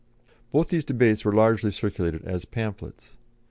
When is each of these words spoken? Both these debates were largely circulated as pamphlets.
Both 0.51 0.69
these 0.69 0.83
debates 0.83 1.23
were 1.23 1.31
largely 1.31 1.69
circulated 1.69 2.25
as 2.25 2.43
pamphlets. 2.43 3.17